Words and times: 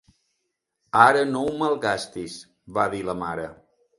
"Ara 1.01 1.19
no 1.33 1.43
ho 1.49 1.51
malgastis", 1.59 2.39
va 2.79 2.89
dir 2.97 3.05
la 3.11 3.17
mare. 3.23 3.49